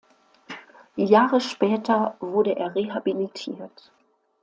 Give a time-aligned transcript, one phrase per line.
[0.95, 3.91] Jahre später wurde er rehabilitiert.